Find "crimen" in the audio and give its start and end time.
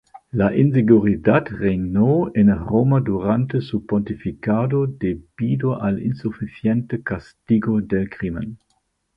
8.09-8.57